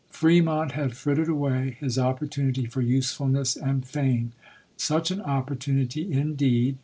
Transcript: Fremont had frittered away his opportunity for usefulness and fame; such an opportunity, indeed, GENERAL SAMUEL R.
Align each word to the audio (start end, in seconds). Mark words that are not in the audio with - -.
Fremont 0.09 0.71
had 0.71 0.97
frittered 0.97 1.27
away 1.29 1.77
his 1.79 1.99
opportunity 1.99 2.65
for 2.65 2.81
usefulness 2.81 3.55
and 3.55 3.85
fame; 3.85 4.31
such 4.75 5.11
an 5.11 5.21
opportunity, 5.21 6.01
indeed, 6.11 6.39
GENERAL 6.39 6.39
SAMUEL 6.69 6.75
R. 6.77 6.79